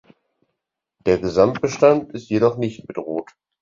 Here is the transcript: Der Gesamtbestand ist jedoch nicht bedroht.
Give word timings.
Der 1.05 1.19
Gesamtbestand 1.19 2.11
ist 2.13 2.29
jedoch 2.29 2.57
nicht 2.57 2.87
bedroht. 2.87 3.35